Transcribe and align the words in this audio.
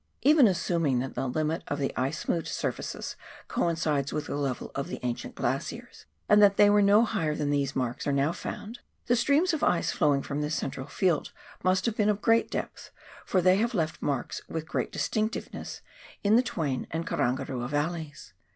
Even 0.23 0.47
assuming 0.47 0.97
that 0.97 1.13
the 1.13 1.27
limit 1.27 1.61
of 1.67 1.77
the 1.77 1.95
ice 1.95 2.17
smoothed 2.17 2.47
surfaces 2.47 3.15
coincides 3.47 4.11
with 4.11 4.25
the 4.25 4.35
level 4.35 4.71
of 4.73 4.87
the 4.87 4.99
ancient 5.03 5.35
glaciers, 5.35 6.07
and 6.27 6.41
that 6.41 6.57
they 6.57 6.71
were 6.71 6.81
no 6.81 7.05
higher 7.05 7.35
than 7.35 7.51
these 7.51 7.75
marks 7.75 8.07
are 8.07 8.11
now 8.11 8.31
found, 8.31 8.79
the 9.05 9.15
streams 9.15 9.53
of 9.53 9.61
ice 9.61 9.91
flowing 9.91 10.23
from 10.23 10.41
this 10.41 10.55
central 10.55 10.87
field 10.87 11.31
must 11.63 11.85
have 11.85 11.95
been 11.97 12.09
of 12.09 12.19
great 12.19 12.49
depth, 12.49 12.89
for 13.27 13.43
they 13.43 13.57
have 13.57 13.75
left 13.75 14.01
their 14.01 14.07
marks 14.07 14.41
with 14.49 14.67
great 14.67 14.91
distinctness 14.91 15.81
in 16.23 16.35
the 16.35 16.41
Twain 16.41 16.87
and 16.89 17.05
Karangarua 17.05 17.67
valleys. 17.69 18.33